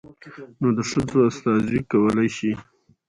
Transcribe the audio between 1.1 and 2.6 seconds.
استازي کولى شي.